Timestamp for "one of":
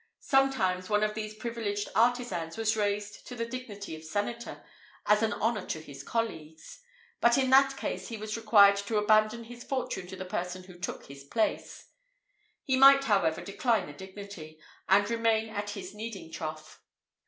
0.89-1.13